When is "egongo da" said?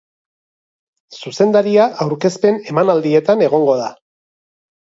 3.51-3.95